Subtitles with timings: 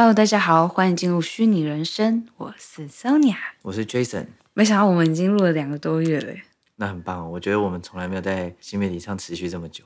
[0.00, 4.24] Hello，大家好，欢迎进入虚拟人生，我是 Sonia，我是 Jason。
[4.54, 6.32] 没想到我们已经录了两个多月了，
[6.76, 7.28] 那很棒哦。
[7.28, 9.84] 我觉得我们从来没有在新媒体上持续这么久，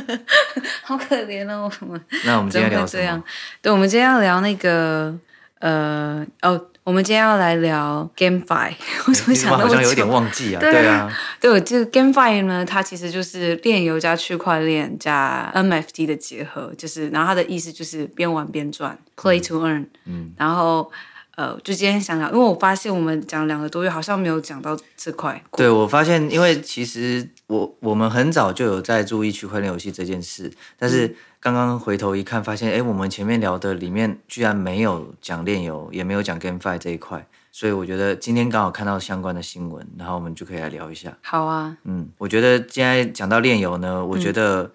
[0.82, 1.70] 好可怜哦。
[1.80, 3.22] 我们那我们今天聊什么？
[3.60, 5.14] 对，我们今天要聊那个
[5.58, 6.66] 呃哦。
[6.88, 8.72] 我们今天要来聊 GameFi，
[9.06, 10.58] 我怎么想到好像有点忘记啊？
[10.58, 19.84] 对，啊，对，就 GameFi 呢，它其实就是链游加区块链加 NFT 的结合，就是然后它的意思就是边玩边赚，Play to earn。
[20.06, 20.90] 嗯，然后
[21.38, 25.40] 呃，就今天想聊，因为我发现我们讲两个多月好像没有讲到这块。
[25.52, 31.06] 对，我发现，因为其实我我们很早就有在注意区块链游戏这件事，但是。
[31.06, 41.16] 嗯刚刚回头一看，发现哎，我们前面聊的里面居然没有讲链游，也没有讲 GameFi 这一块，所以我觉得今天刚好看到相关的新闻，然后我们就可以来聊一下。
[41.22, 44.68] 好啊，嗯，我觉得现在讲到链游呢，我觉得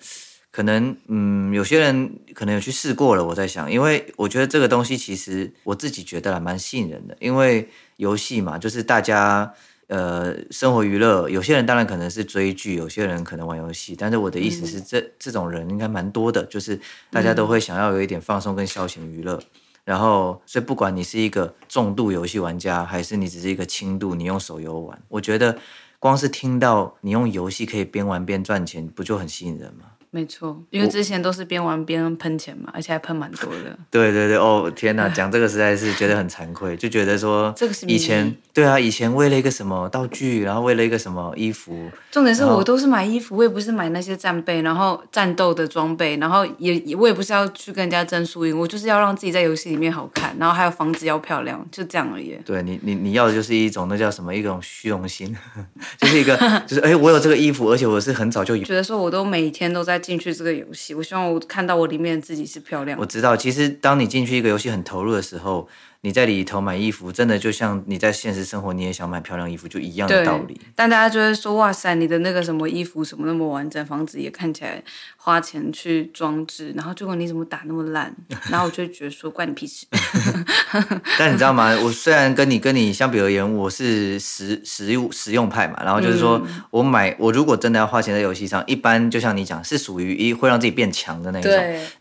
[0.54, 3.26] 可能嗯，嗯，有些人可能有去试过了。
[3.26, 9.54] 我在想，因为我觉得这个东西其实我自己觉得还蛮吸引人的，因为游戏嘛，就是大家。
[9.88, 13.96] 呃，生活娱乐，有些人当然可能是追剧，有些人可能玩游戏。
[13.96, 16.80] 但是我的意思是这，这、种人应该蛮多的，就是
[17.12, 19.36] 大家都会想要有一点放松跟消遣娱乐。
[19.36, 19.46] 嗯、
[19.84, 25.56] 然后，所以不管你是一个重度游戏玩家，还是你只是一个轻度，你用手游玩，我觉得
[26.00, 29.86] 光是听到你用游戏可以边玩边赚钱，不就很吸引人吗？
[30.16, 33.76] 没错，因为之前都是边玩边喷钱嘛，而且还喷蛮多的。
[33.90, 52.38] 对对对，哦天哪，讲这个实在是觉得很惭愧，就觉得说 这个是以前对啊，以前为了一个什么道具，然后为了一个什么衣服，重点是我都是买衣服，我也不是买那些战备，然后战斗的装备，然后也我也不是要去跟人家争输赢，我就是要让自己在游戏里面好看，然后还有房子要漂亮，就这样而已。
[52.46, 55.36] 对你你你要的就是一种那叫什么一种虚荣心，
[55.98, 60.94] 就是一个就是哎，我有这个衣服，而且我是很早就有，觉得说我都每天都在进去这个游戏。
[60.94, 63.02] 我希望我看到我里面自己是漂亮的。
[63.02, 65.68] 我知道，其实当你进去一个游戏很投入的时候，
[66.02, 70.60] 你在里头买衣服，真的就像你在现实生活，你也想买漂亮衣服，就一样的道理。
[70.76, 74.84] 但大家就会说：“哇塞，你的那个什么衣服什么那么完整，房子也看起来
[75.16, 78.14] 花钱去装置，然后结果你怎么打那么烂？”
[78.52, 79.86] 然后我就觉得说：“关你屁事。”
[81.18, 81.76] 但你知道吗？
[81.84, 91.52] 我虽然跟你跟你相比而言，我是实实用实用派嘛，然后就是说、嗯、我买我如果真的要花钱在游戏上，一般就像你讲，是属于一会让自己变强的那一种。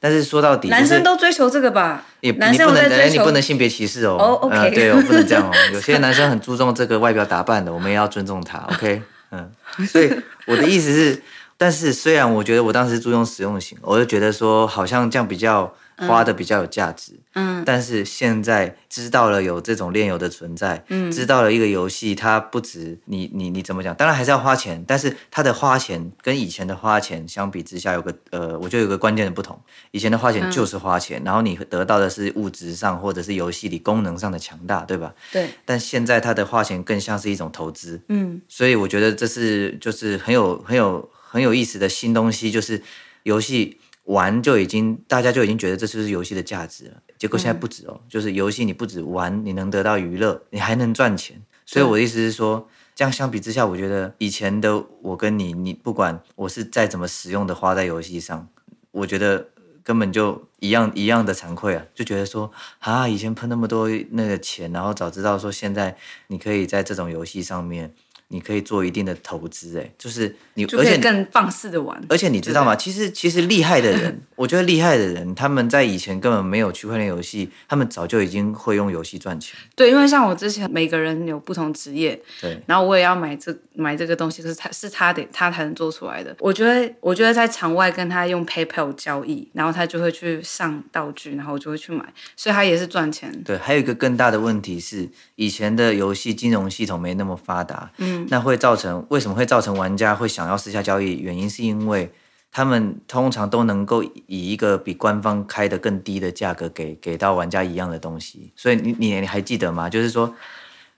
[0.01, 2.05] 但是说到底、就是，男生都追求这个吧？
[2.21, 4.17] 也男生你不能，哎，你不能性别歧视哦。
[4.19, 4.53] 哦、oh.
[4.53, 5.53] 嗯，对，我不能这样哦。
[5.73, 8.59] 有些男生很注重这个外表打扮的，我们也要尊重他。
[8.73, 9.51] OK，嗯，
[9.87, 10.11] 所以
[10.47, 11.23] 我的意思是，
[11.57, 15.73] 但是虽然我觉得我当时注重实用型，我就觉得说好像这样比较。
[16.09, 35.15] 花的比较有价值，嗯，但是现在知道了有这种炼油的存在，嗯，知道了一个游戏它不止你你你怎么讲，当然还是要花钱，但是它的花钱跟以前的花钱相比之下，有个呃，我觉得有个关键的不同，以前的花钱就是花钱，嗯，然后你得到的是物质上或者是游戏里功能上的强大，对吧？
[35.31, 42.83] 对，但现在它的花钱更像是一种投资，嗯，所以我觉得这是就是很有很有很有意思的新东西，就是
[43.23, 43.79] 游戏。
[44.13, 47.03] 玩就已经，大家就已经觉得这就是游戏的价值了。
[47.19, 51.41] 结果现在不止哦，嗯、就是游戏你不止玩，你能得到娱乐，你还能赚钱。
[51.65, 58.49] 所以我的意思是说，这样相比之下，我觉得以前的我跟你，你不管我是再怎么使用的花在游戏上，
[58.91, 59.49] 我觉得
[59.83, 65.97] 根本就一样一样的惭愧啊，就觉得说啊，以前喷那么多那个钱，然后早知道说现在
[66.27, 67.95] 你可以在这种游戏上面。
[68.33, 72.03] 你可以做一定的投资，哎，就是你，而且更放肆的玩。
[72.09, 72.75] 而且你知道吗？
[72.75, 79.55] 其实，其实厉害的人， 我觉得厉害的人，他们在以前根本没有区块链游戏，他们早就已经会用游戏赚钱。
[79.77, 86.35] 对，因为像我之前，每个人有不同职业，对，然后我也要买这买这个东西，可是他是他得他才能做出来的。
[86.39, 92.03] 我觉得，我觉得在场外跟他用 PayPal 交易，然后他就会去上道具，然后我就会去买，
[92.35, 93.31] 所以他也是赚钱。
[93.45, 98.22] 对，还有一个更大的问题是，以前的游戏金融系统没那么发达，嗯。
[98.29, 101.19] 那会造成，为什么会造成玩家会想要私下交易？
[101.19, 102.11] 原因是因为
[102.51, 109.89] 他们通常都能够以一个比官方开的更低的价格给给到玩家一样的东西，所以你你你还记得吗？
[109.89, 110.35] 就是说。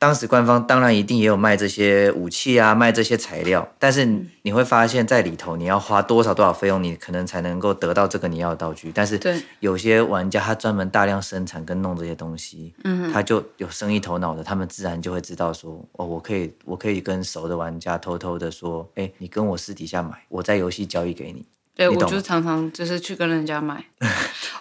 [0.05, 4.05] 当时官方当然一定也有卖这些武器啊，卖这些材料，但是
[4.43, 8.93] 你会发现在里头你要花多少多少费用，你可能才能够得到这个你要的道具。
[8.95, 9.19] 但是
[9.61, 21.47] 有些玩家他专门大量生产跟弄这些东西，嗯，他就有生意头脑的，他们自然就会知道说，哦，我可以我可以跟熟的玩家偷偷的说，哎，你跟我私底下买，我在游戏交易给你。
[21.75, 23.83] 对，我就常常就是去跟人家买。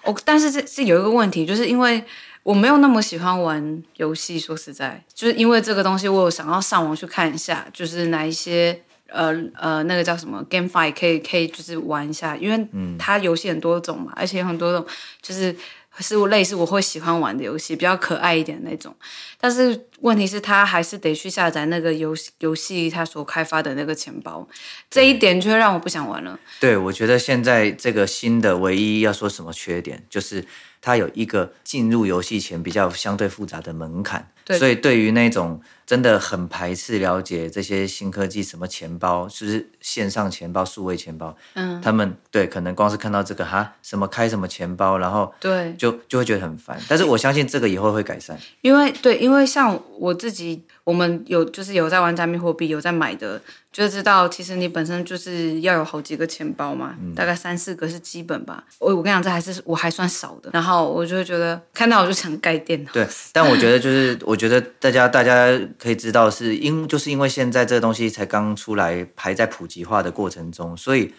[0.06, 2.02] 哦，但是这是有一个问题，就是因为。
[2.44, 12.68] 我没有那么喜欢玩游戏，说实在，就是因为这个东西，我有想要上网去看一下，就是哪一些呃呃那个叫什么 GameFi 可以可以就是玩一下，因为
[13.00, 14.86] 它游戏很多种嘛，而且有很多种
[15.22, 15.56] 就是
[16.02, 18.96] 是我类似我会喜欢玩的游戏，比较可爱一点的那种。
[19.40, 24.48] 但是问题是，他还是得去下载那个游游戏他所开发的那个钱包，
[24.90, 26.40] 这一点就会让我不想玩了。
[26.60, 30.44] 对，我觉得现在这个新的唯一要说什么缺点，就是
[30.82, 34.30] 它有一个进入游戏前比较相对复杂的门槛。
[34.58, 46.80] 所以对于那种真的很排斥了解这些新科技，什么钱包，就是线上钱包、数位钱包，嗯，他们对可能光是看到这个哈，什么开什么钱包，然后对，就就会觉得很烦。
[46.88, 53.42] 但是我相信这个以后会改善，因为对，因为像我自己，我们有就是有在玩加密货币，有在买的。
[53.74, 58.64] 就知道，其实你本身就是要有好几个钱包嘛，嗯、大概三四个是基本吧。
[58.78, 60.52] 我我跟你讲，这还是我还算少的。
[60.54, 62.92] 然后我就会觉得看到我就想盖电脑。
[62.92, 71.14] 对，但我觉得就是，我觉得大家大家可以知道，是因就是因为现在这个东西才刚出来，还在普及化的过程中，所以。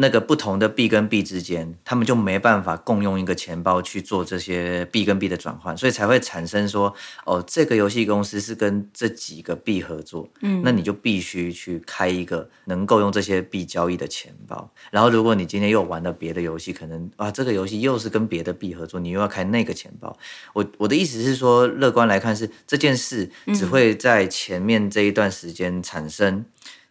[0.00, 14.70] 那个不同的币跟币之间，他们就没办法共用一个钱包去做这些币跟币的转换，所以才会产生说，哦，这个游戏公司是跟这几个币合作，嗯，那你就必须去开一个能够用这些币交易的钱包。
[14.92, 20.16] 然后，如果你今天又玩了别的游戏，可能啊，这个游戏又是跟别的币合作，你又要开那个钱包。
[20.52, 26.44] 我我的意思是说，乐观来看是这件事只会在前面这一段时间产生。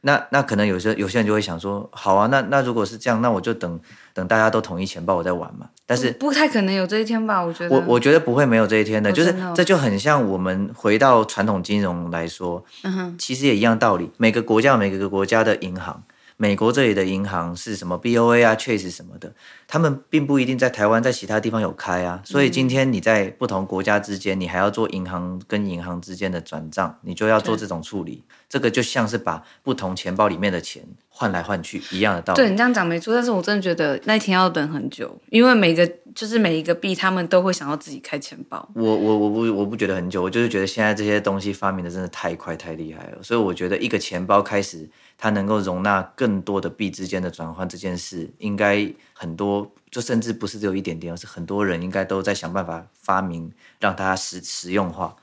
[0.07, 3.77] 那那可能有些有些人就会想说，好啊，那那如果是这样，那我就等
[4.13, 5.67] 等大家都统一钱包我再玩嘛。
[5.85, 7.43] 但是不，不太可能有这一天吧？
[7.43, 14.09] 我觉得我我觉得不会没有这一天的，就是这就很像我们回到传统金融来说，嗯哼，其实也一样道理。
[14.15, 16.01] 每个国家有每个国家的银行。
[16.39, 19.33] 美国这里的银行是什么 BOA 啊、Chase 什么的，
[19.67, 22.21] 他们并不一定在台湾，在其他地方有开啊。
[22.23, 28.23] 所以今天你在不同国家之间，你还要做银行跟银行之间的转账，你就要做这种处理。
[28.47, 32.37] 这个就像是把不同钱包里面的钱换来换去一样的道理。
[32.37, 38.69] 对，你这样讲没错，但是我真的觉得那一天要等很久，因为每个就是每一个币，他们都会想要自己开钱包。
[38.75, 44.87] 我我我不我不觉得很久，我就是觉得现在这些东西发明的真的太快太厉害了，所以我觉得一个钱包开始。
[45.17, 55.15] 它能够容纳更多的币之间的转换这件事，应该很多，就甚至不是只有一点点，而是很多人应该都在想办法发明，让它实实用化。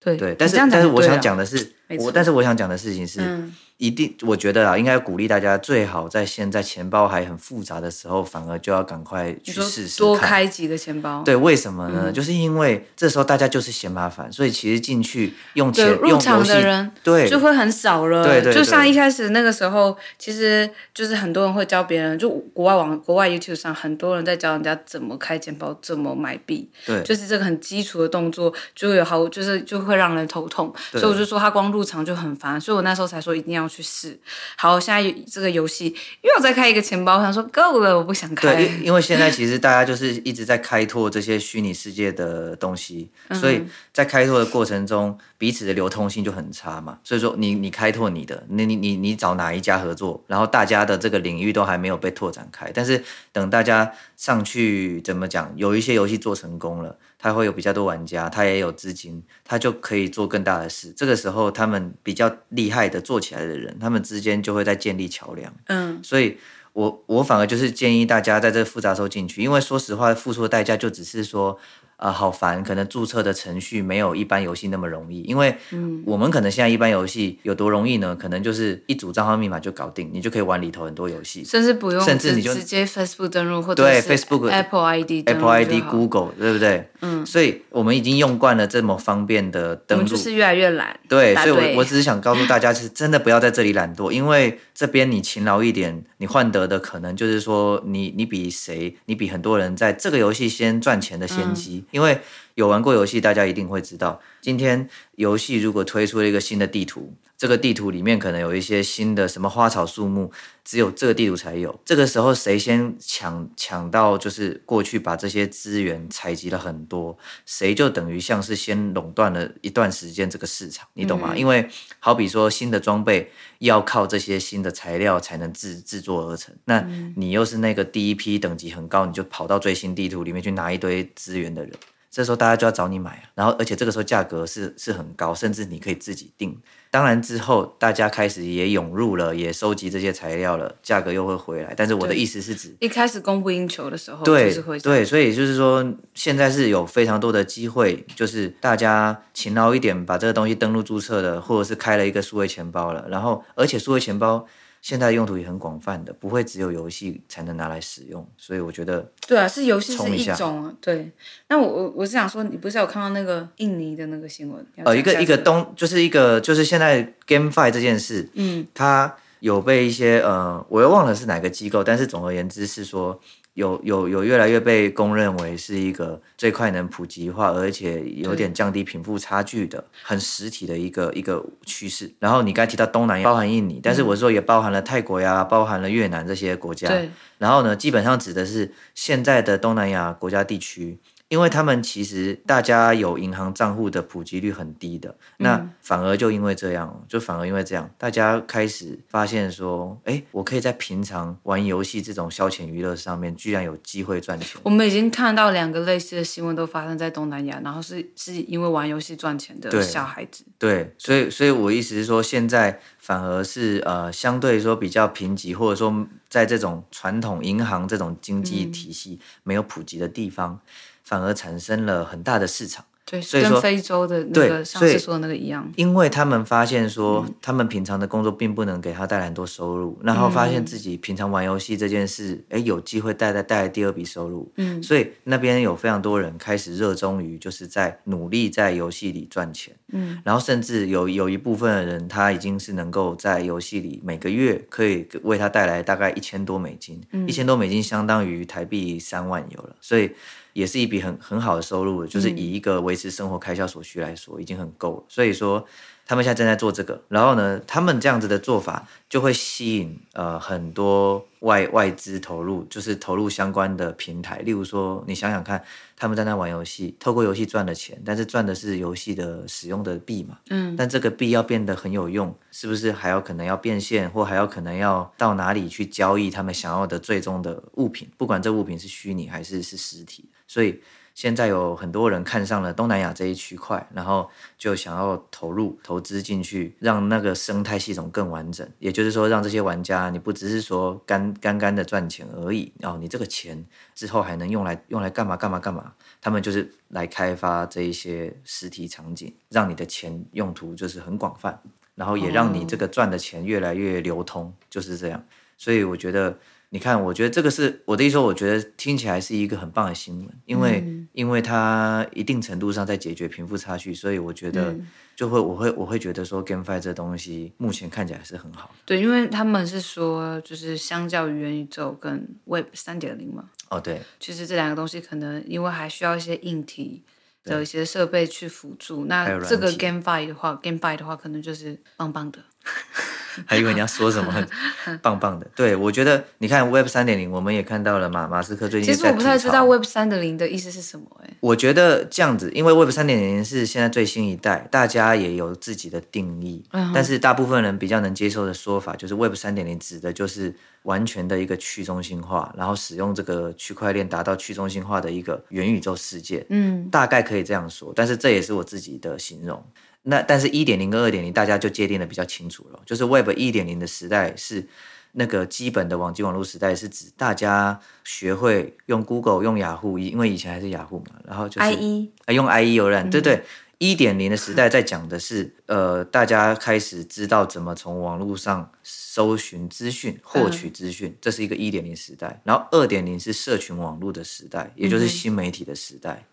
[0.00, 3.20] 对对，但是但是我想讲的是，我但是我想讲的事情是。
[3.20, 11.22] 嗯一定，我觉得啊，应该鼓励大家，最好在现在钱包还很复杂的时候，反而就要赶快去试试多开几个钱包。
[11.24, 12.04] 对，为什么呢？
[12.06, 18.22] 嗯、就是因为这时候大家就是嫌麻烦，所以其实进去用钱入场的人对就会很少了。
[18.22, 26.70] 对，对对，就像一开始那个时候，其实就是很多人会教别人，就国外网国外 YouTube 上很多人在教人家怎么开钱包，怎么买币。
[26.86, 30.72] 对，就是这个很基础的动作，就有好，就是就会让人头痛。
[30.92, 33.64] 所以我就说他光入场就很烦，所以我那时候才说一定要。
[33.74, 34.18] 去试
[34.56, 38.54] 好，现在这个游戏又再开一个钱包，我想说够了，我不想开。
[38.54, 43.62] 对，因为现在其实大家就是一直在开拓这些虚拟世界的东西，所以
[43.94, 46.98] 在开拓的过程中，彼此的流通性就很差嘛。
[47.04, 56.98] 所以说你，你你开拓你的，你你你你找哪一家合作，然后大家的这个领域都还没有被拓展开，但是等大家上去怎么讲，有一些游戏做成功了。
[57.16, 60.92] 他会有比较多玩家，他也有资金，他就可以做更大的事。
[60.94, 65.54] 这个时候，他们比较厉害的做起来的人，他们之间就会在建立桥梁。
[65.68, 66.36] 嗯，所以
[66.74, 71.56] 我我反而就是建议大家在这个复杂时候进去，因为说实话，付出的代价就只是说。
[71.96, 72.62] 啊、呃，好烦！
[72.62, 75.56] 可能注册的程序没有一般游戏那么容易，因为
[76.04, 78.16] 我们可能现在一般游戏有多容易呢？
[78.16, 86.88] 可能就是一组账号密码就搞定，你就可以玩里头很多游戏，甚至不用，甚至你就直接 Facebook 登录或者对 Facebook Apple ID Apple ID Google 对不对？
[87.00, 90.98] 嗯，所以我们已经用惯了这么方便的登录，我们就是越来越懒。
[91.08, 102.20] 对，所以我我只是想告诉大家，是真的不要在这里懒惰，因为这边你勤劳一点，你换得的可能就是说你你比谁，你比很多人在这个游戏先赚钱的先机，嗯、因为。
[102.54, 110.30] 有玩过游戏，大家一定会知道，今天游戏如果推出了一个新的地图，这个地图里面可能有一些新的什么花草树木，
[110.64, 111.80] 只有这个地图才有。
[111.84, 121.30] 这个时候谁先抢抢到，就是过去把这些资源采集了很多，谁就等于像是先垄断了一段时间这个市场，你懂吗？
[121.32, 121.68] 嗯、因为
[121.98, 131.72] 好比说新的装备要靠这些新的材料才能制制作而成，那你又是那个第一批等级很高，你就跑到最新地图里面去拿一堆资源的人。
[132.14, 136.56] 这时候大家就要找你买啊，然后而且这个时候价格是是很高，甚至你可以自己定。
[136.88, 141.74] 当然之后大家开始也涌入了，也收集这些材料了，价格又会回来。
[141.76, 154.46] 但是我的意思是指一开始供不应求的时候，对对，所以就是说现在是有非常多的机会，就是大家勤劳一点，把这个东西登录注册了，或者是开了一个数位钱包了，然后而且数位钱包。
[154.84, 158.22] 现在用途也很广泛的，不会只有游戏才能拿来使用。
[158.36, 160.74] 所以我觉得，对啊，是游戏是一种啊。
[160.78, 161.10] 对，
[161.48, 164.66] 那我我我是想说，你不是有看到那个印尼的那个新闻？
[164.84, 173.18] 呃，一个一个东，就是一个就是现在 GameFi 这件事，嗯，它有被一些呃，我又忘了是哪个机构，但是总而言之是说。
[173.54, 182.12] 有有有越来越被公认为是一个最快能普及化，而且有点降低贫富差距的很实体的一个一个趋势。
[182.18, 186.88] 然后你刚才提到东南亚，包含印尼，但是我说也包含了泰国呀，包含了越南这些国家。
[186.88, 187.08] 对。
[187.38, 190.98] 然后呢，基本上指的是现在的东南亚国家地区。
[191.28, 204.60] 因为他们其实大家有银行账户的普及率很低的，那反而就因为这样，就反而因为这样，大家开始发现说，哎，我可以在平常玩游戏这种消遣娱乐上面，居然有机会赚钱。
[204.62, 210.44] 我们已经看到两个类似的新闻都发生在东南亚，然后是是因为玩游戏赚钱的小孩子。
[210.58, 220.60] 对，对，所以所以我意思是说，现在反而是呃，相对说比较贫瘠，或者说在这种传统银行这种经济体系没有普及的地方。
[220.64, 220.68] 嗯
[221.04, 250.10] 反而产生了很大的市场，对，所以说跟非洲的那个上次说的那个一样，因为他们发现说，他们平常的工作并不能给他带来很多收入，嗯、然后发现自己平常玩游戏这件事，哎，有机会带来带来第二笔收入，嗯，所以那边有非常多人开始热衷于就是在努力在游戏里赚钱，嗯，然后甚至有有一部分的人，他已经是能够在游戏里每个月可以为他带来大概一千多美金，一千多美金相当于台币三万有了，所以。
[250.54, 255.04] 也是一笔很很好的收入，就是以一个维持生活开销所需来说，已经很够了。
[255.06, 255.62] 所以说，
[256.06, 264.38] 他们现在正在做这个，然后呢，他们这样子的做法就会吸引呃很多外外资投入，就是投入相关的平台。
[264.38, 265.62] 例如说，你想想看。
[265.96, 270.36] 他们在那玩游戏，透过游戏赚的钱，但是赚的是游戏的使用的币嘛。
[270.50, 270.74] 嗯。
[270.76, 278.10] 但这个币要变得很有用，是不是还有可能要变现，或还有可能要到哪里去交易他们想要的最终的物品？
[278.18, 280.28] 不管这物品是虚拟还是是实体。
[280.54, 280.80] 所以
[281.14, 288.64] 现在有很多人看上了东南亚这一区块，然后就想要投入投资进去，让那个生态系统更完整。
[288.78, 293.64] 也就是说，让这些玩家，你不只是说干干干的赚钱而已，哦，你这个钱
[293.96, 295.92] 之后还能用来用来干嘛干嘛干嘛？
[296.20, 301.60] 他们就是来开发这一些实体场景，让你的钱用途就是很广泛，
[301.96, 305.20] 然后也让你这个赚的钱越来越流通，就是这样。
[305.56, 306.36] 所以我觉得，
[306.74, 314.74] 你看，我觉得这个是我的意思说，我觉得听起来是一个很棒的新闻，因为、嗯、因为它一定程度上在解决贫富差距，所以我觉得
[315.14, 318.74] 就会我会我会觉得说，GameFi 这东西目前看起来是很好。
[318.84, 323.50] 对，因为他们是说，就是相较于元宇宙跟 Web 三点零嘛。
[323.68, 327.04] 哦，对，其实这两个东西可能因为还需要一些硬体
[327.44, 329.04] 的一些设备去辅助。
[329.04, 332.40] 那这个 GameFi 的话，GameFi 的话，可能就是棒棒的。
[333.46, 334.46] 还以为你要说什么
[335.02, 335.46] 棒棒的。
[335.56, 338.94] 对，我觉得你看 Web 三点零，我们也看到了马马斯克最近。
[338.94, 341.30] 其实我不太知道 Web 三点零的意思是什么哎。
[341.40, 346.64] 我觉得这样子，因为 Web 三点零是现在最新一代，大家也有自己的定义。
[346.70, 346.92] 嗯。
[346.94, 350.54] 但是大部分人比较能接受的说法，就是 Web 三点零指的就是
[350.84, 356.46] 完全的一个去中心化，然后使用这个区块链达到去中心化的一个元宇宙世界。
[356.50, 356.88] 嗯。
[356.88, 359.60] 大概可以这样说，但是这也是我自己的形容。
[360.04, 362.80] 那但是，一点零跟二点零，大家就界定的比较清楚了。
[362.86, 364.66] 就是 Web 一点零的时代是
[365.12, 373.42] 那个基本的网际网络时代，是指大家学会用 Google、用雅虎，因为以前还是雅虎嘛，然后就是 IE 啊，用 IE 浏览，对对。
[373.78, 382.40] 一点零的时代在讲的是，呃，大家开始知道怎么从网络上搜寻资讯、获取资讯，这是一个一点零时代。
[382.44, 386.24] 然后二点零是社群网络的时代，也就是新媒体的时代。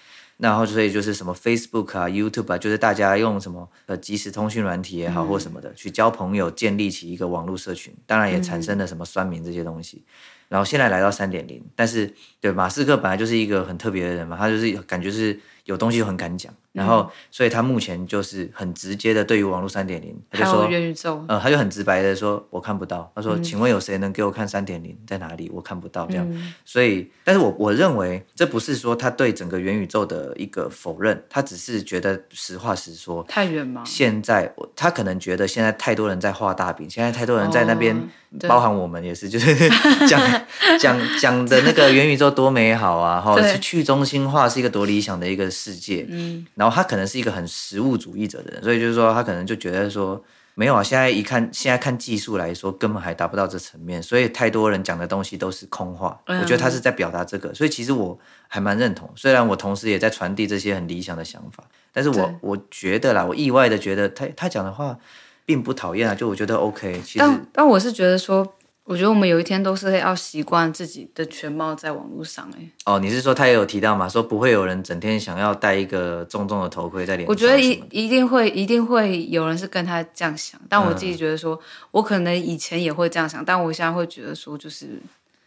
[0.41, 10.03] 然后所以就是什么 Facebook 啊、YouTube 啊，就是大家用什么呃即时通讯软体也好或什么的去交朋友，建立起一个网络社群，当然也产生了什么酸民这些东西。
[10.51, 16.53] 然后现在来到三点零，但是对马斯克本来就是一个很特别的人嘛，他就是感觉是有东西就很敢讲。
[16.73, 23.11] 然后，所以他目前就是很直接的，对于网络三点零，他就说元宇宙，呃，他就很直白的说，我看不到。
[23.13, 25.49] 他说，请问有谁能给我看三点零在哪里？
[25.53, 26.25] 我看不到这样。
[26.31, 33.21] 嗯、所以，但是我我认为这不是说他对整个元宇宙的一个否认，他只是觉得实话实说。
[33.27, 33.83] 太远吗？
[33.85, 39.53] 现在他可能觉得现在太多人在画大饼，现在太多人在那边，哦、包含我们也是，就是
[40.07, 40.21] 讲
[40.79, 46.05] 讲讲的那个元宇宙多美好啊， 哈，是去中心化是一个多理想的一个世界。
[46.09, 46.45] 嗯。
[46.55, 50.21] 然后他可能是一个很实物主义者的人，所以就是说他可能就觉得说
[50.53, 56.19] 没有啊，现在一看现在看技术来说，根本还达不到这层面，所以太多人讲的东西都是空话。
[56.27, 58.17] 我觉得他是在表达这个，所以其实我
[58.47, 59.09] 还蛮认同。
[59.15, 64.97] 虽然我同时也在传递这些很理想的想法，但是我我觉得啦，我意外的觉得他他讲的话
[65.45, 67.01] 并不讨厌啊，就我觉得 OK。
[67.05, 68.55] 其实，但但我是觉得说。
[68.83, 72.69] 我觉得我们有一天都是要习惯自己的全貌在网络上哎。
[72.85, 74.09] 哦，你是说他也有提到嘛？
[74.09, 77.29] 说不会有人整天想要戴一个重重的头盔在脸上。
[77.29, 81.59] 我觉得一一定会一定会有人是跟他这样想，但我自己觉得说，嗯、
[81.91, 84.99] 我可能以前也会这样想，但我现在会觉得说，就是。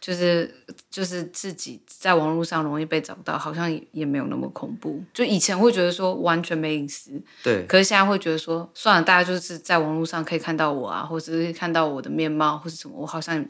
[0.05, 0.53] 就是
[0.91, 5.03] 就是自己在网络上容易被找到，好像也也没有那么恐怖。
[5.11, 7.65] 就以前会觉得说完全没隐私，对。
[7.65, 13.43] 可是现在会觉得说，算了，大家就是在网络上可以看到我啊，或者是看到我的面貌，或是什么，我好像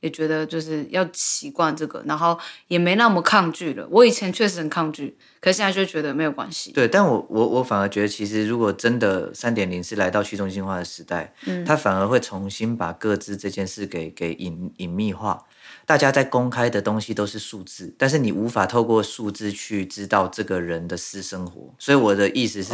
[0.00, 2.38] 也觉得就是要习惯这个，然后
[2.68, 3.88] 也没那么抗拒了。
[3.90, 6.72] 我以前确实很抗拒，可是现在就觉得没有关系。
[6.72, 15.42] 对，但我我我反而觉得，其实如果真的三点零是来到去中心化的时代，嗯，它反而会重新把各自这件事给给隐隐秘化。
[15.86, 21.74] 大家在公开的东西都是数字，但是你无法透过数字去知道这个人的私生活。
[21.78, 22.72] 所以我的意思是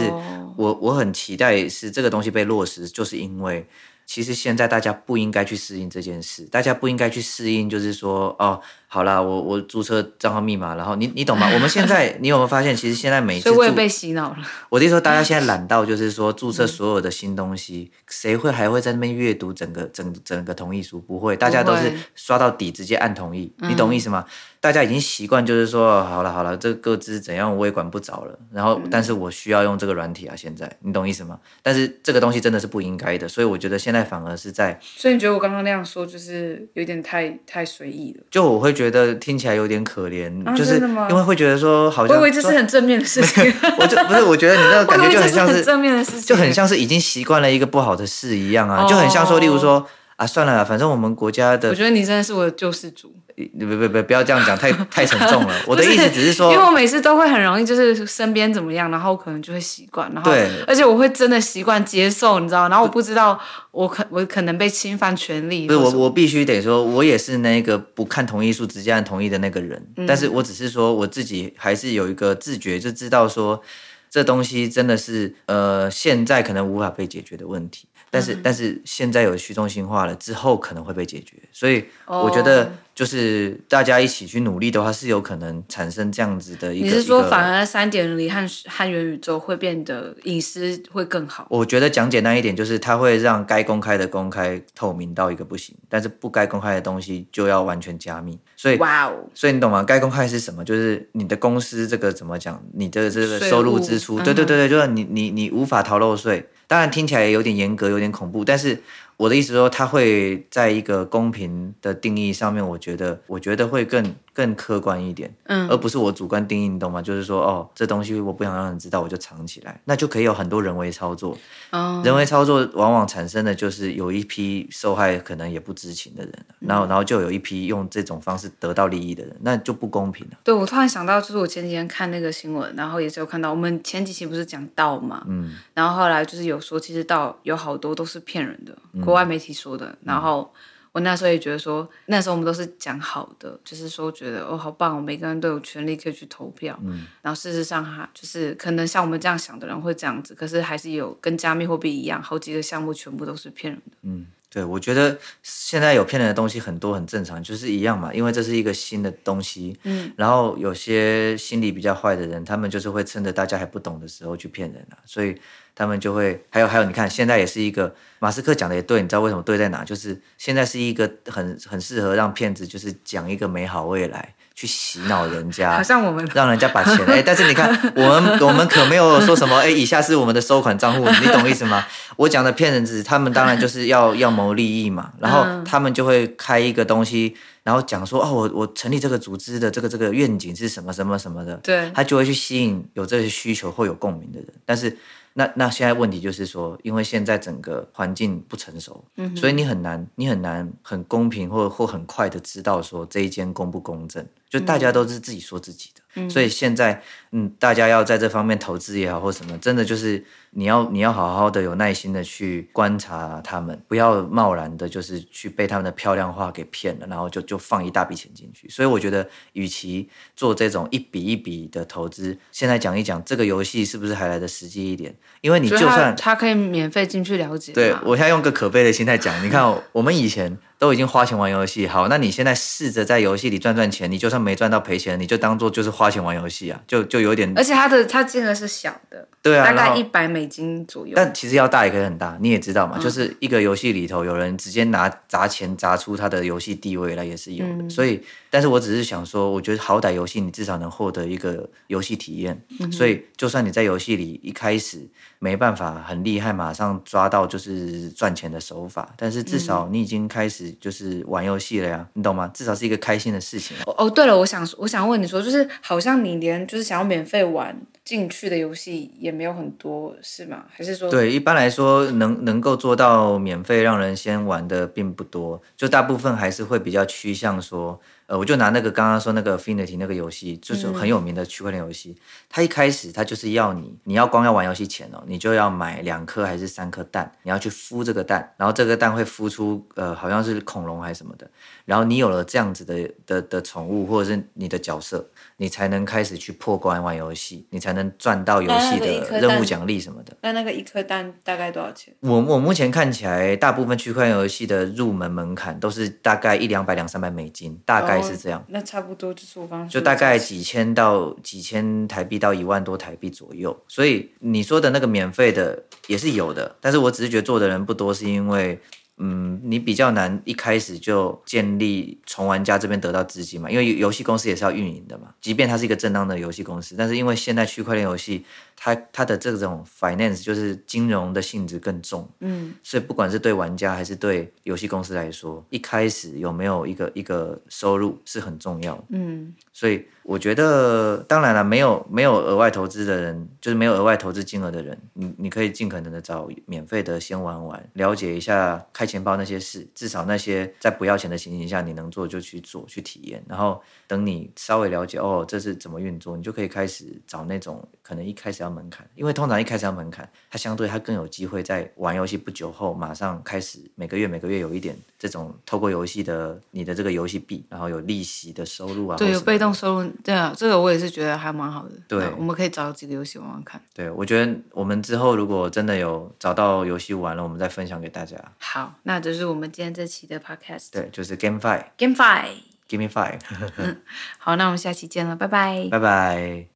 [0.57, 3.67] 我我很期待是这个东西被落实，就是因为。
[4.11, 8.59] 其实现在大家不应该去适应这件事，大家不应该去适应，就是说，哦，
[8.91, 11.47] 好啦，我我注册账号密码，然后你你懂吗？
[11.53, 14.39] 我们现在 你有没有发现，其实现在每次，所以我也被洗脑了。
[14.71, 20.99] 我就说，大家现在懒到就是说，注册所有的新东西，谁会还会在那边阅读整个整整个同意书？
[20.99, 24.25] 不会，大家都是刷到底直接按同意，你懂意思吗？
[24.61, 28.37] 大家已经习惯，就是说，好了好了，这个个资怎样我也管不着了。
[28.51, 31.39] 然后，但是我需要用这个软体啊，现在你懂意思吗？
[31.63, 34.77] 但是这个东西真的是不应该的，所以我觉得现在反而是在。
[34.83, 38.25] 所以你觉得我刚刚那样说，就是有点太太随意了？
[38.31, 40.79] 就我会觉得听起来有点可怜，啊、就是
[41.11, 43.53] 因为会觉得说，好像我以为这是很正面的事情。
[43.77, 49.85] 我就不是，我觉得你那个感觉就很像是，正面的事情，就很像是已经习惯了一个不好的事一样啊，哦、就很像说，例如说
[50.19, 53.15] 啊，算了，反正我们国家的，我觉得你真的是我的救世主。
[53.37, 54.03] 别别别！
[54.03, 55.55] 不要这样讲，太太沉重了。
[55.65, 62.69] 我的意思只是说，因为我每次都会很容易，就是身边怎么样，然后可能就会习惯，然后对，而且我会真的习惯接受，你知道？
[62.69, 63.39] 然后我不知道
[63.71, 65.69] 我可我可能被侵犯权利。
[65.69, 69.81] 不是我，我必须得说，我也是那个不看同意书直接按同意的那个人。
[69.99, 73.63] 嗯、但是我只是说，我自己还是有一个自觉，就知道说，
[74.11, 77.87] 这东西真的是呃，现在可能无法被解决的问题。
[78.11, 81.37] 但是、嗯、但是现在有去中心化了之后，可能会被解决。
[81.53, 82.73] 所以我觉得。
[82.99, 86.85] 就是大家一起去努力的话，是有可能产生这样子的一个。
[86.85, 91.47] 你是说，反而三点零和和元宇宙会变得隐私会更好？
[91.49, 98.37] 我觉得讲简单一点，就是它会让该公开的公开透明到一个不行，但是不该公开的东西就要完全加密。
[98.57, 99.15] 所以，哇哦！
[99.33, 99.85] 所以你懂吗？
[99.85, 100.65] 该公开是什么？
[100.65, 102.61] 就是你的公司这个怎么讲？
[102.73, 106.49] 你的这个收入支出，对对对对，就是你你你无法逃漏税。
[106.67, 108.83] 当然听起来有点严格，有点恐怖，但是。
[109.19, 117.03] 我的意思说，他会在一个公平的定义上面，我觉得，我觉得会更更客观一点，嗯，而不是我主观定义，你懂吗？
[117.03, 121.37] 就是说，哦，这东西我不想让人知道，我就藏起来，那就可以有很多人为操作。
[121.73, 130.39] 哦，人为操作往往产生的就是有一批受害可能也不知情的人，然后然后就有一批用这种方式得到利益的人，那就不公平了。
[130.45, 138.79] 对，我突然想到，就是我前几天看那个新闻，然后也是有看到，我们前几期不是讲道嘛，嗯，然后后来就是有说，其实道有好多都是骗人的。
[138.93, 140.53] 嗯国外媒体说的，然后
[140.93, 146.79] 我那时候也觉得说，那时候我们都是讲好的，就是说觉得哦好棒，我每个人都有权利可以去投票。
[146.83, 153.97] 嗯，然后事实上哈，就是可能像我们这样想的人会这样子，可是还是有跟加密货币一样，好几个项目全部都是骗人的。
[154.03, 159.79] 嗯，对，我觉得现在有骗人的东西很多，很正常，就是一样嘛，因为这是一个新的东西。
[159.85, 165.41] 嗯，然后有些心理比较坏的人，他们就是会趁着大家还不懂的时候去骗人啊，所以。
[165.79, 169.85] 他们就会还有还有，你看现在也是一个马斯克讲的也对，你知道为什么对在哪？
[169.85, 181.87] 就是现在是一个很很适合让骗子就是讲一个美好未来，去洗脑人家，好像我们让人家把钱哎，但是你看我们我们可没有说什么哎，以下是我们的收款账户，你懂意思吗？
[182.19, 194.99] 我讲的骗人子，他们当然就是要要谋利益嘛，然后他们就会开一个东西，然后讲说哦，我我成立这个组织的这个这个愿景是什么什么什么的，对，他就会去吸引有这些需求或有共鸣的人，但是。
[195.39, 210.25] 那那现在问题就是说，因为现在整个环境不成熟，嗯、所以你很难，你很难很公平或或很快的知道说这一间公不公正，就大家都是自己说自己的，嗯、所以现在嗯，大家要在这方面投资也好或什么，真的就是。
[210.53, 218.67] 你要你要好好的有耐心的去观察他们，不要贸然的，就是去被他们的漂亮话给骗了，然后就就放一大笔钱进去。
[218.67, 225.15] 所以我觉得，与其做这种一笔一笔的投资，现在讲一讲这个游戏是不是还来得实际一点？
[225.43, 227.75] 因为你就算他，他可以免费进去了解。
[227.75, 237.53] 对，我现在用个可悲的心态讲，你看我们以前都已经花钱玩游戏，好，那你现在试着在游戏里赚赚钱，你就算没赚到赔钱，你就当做就是花钱玩游戏啊，就就有点。
[237.57, 241.15] 而且它的它金额是小的，对啊，大概一百美金左右。
[241.17, 247.83] 但其实要大也可以很大，你也知道嘛，嗯、就是一个游戏里头有人直接拿砸钱砸出他的游戏地位来也是有的。
[247.83, 252.63] 嗯、所以，但是我只是想说，我觉得好歹游戏你至少能获得一个游戏体验。
[252.79, 255.09] 嗯、所以，就算你在游戏里一开始
[255.41, 261.49] 没办法很厉害，马上抓到就是赚钱的手法，但是至少你已经开始就是玩。
[261.49, 262.47] 游戏了呀，你懂吗？
[262.53, 263.75] 至少是一个开心的事情。
[263.87, 267.75] 哦，对了，我想我想问你说，就是好像你连就是想要免费玩
[268.09, 270.65] 进去的游戏也没有很多，是吗？
[270.71, 271.11] 还是说？
[271.11, 278.01] 对，一般来说能能够做到免费让人先玩的并不多，就大部分还是会比较趋向说。
[278.29, 282.11] 呃，我就拿那个刚刚说那个 Affinity 那个游戏，就是很有名的区块链游戏。
[282.11, 291.51] 嗯、它一开始它就是要你，你要光要玩游戏钱哦，你就要买两颗还是三颗蛋，你要去孵这个蛋，然后这个蛋会孵出呃好像是恐龙还是什么的，
[291.87, 300.37] 然后你有了这样子的的的宠物或者是你的角色，你才能开始去破关玩游戏，你才能赚到游戏的任务奖励什么的。
[300.43, 302.15] 那那个一颗蛋大概多少钱？
[302.21, 308.19] 我我目前看起来，大部分区块链游戏的入门门槛都是大概一两百两三百美金，大概。
[308.29, 318.79] 是这样，那差不多就是我刚刚说就大概几千到几千台币到一万多台币左右，所以你说的那个免费的也是有的，但是我只是觉得做的人不多，是因为。
[319.19, 325.35] 嗯，你比较难一开始就建立从玩家这边得到资金嘛，因为游戏公司也是要运营的嘛。
[325.41, 328.45] 即便它是一个正当的游戏公司，但是因为现在区块链游戏，
[328.81, 340.07] 它它的这种 finance 就是金融的性质更重，嗯，所以不管是对玩家还是对游戏公司来说，一开始有没有一个一个收入是很重要的，嗯，所以。
[340.29, 370.11] 我觉得当然了，没有没有额外投资的人，就是没有额外投资金额的人，你你可以尽可能的找免费的先玩玩，了解一下开钱包那些事，至少那些在不要钱的情形下，你能做就去做去体验，然后等你稍微了解哦，这是怎么运作，你就可以开始找那种可能一开始要门槛，因为通常一开始要门槛，它相对它更有机会在玩游戏不久后马上开始每个月每个月有一点这种透过游戏的你的这个游戏币，然后有利息的收入啊，对，有被动收入。
[370.25, 371.93] 对啊，这个我也是觉得还蛮好的。
[372.07, 373.81] 对，我们可以找几个游戏玩玩看。
[373.95, 378.37] 对，我觉得我们之后如果真的有找到游戏玩了，我们再分享给大家。
[378.59, 380.89] 好，那这是我们今天这期的 podcast。
[380.93, 381.85] 对，就是 GameFi。
[381.97, 382.49] GameFi。
[382.89, 383.39] Give me five。
[383.77, 384.01] 嗯，
[384.39, 385.89] 好，那我们下期见了，拜拜。
[385.91, 386.69] 拜拜。